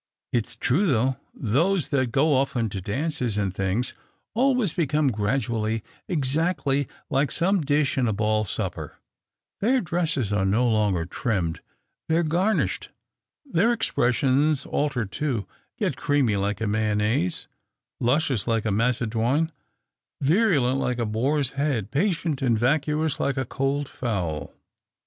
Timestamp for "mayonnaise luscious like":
16.67-18.65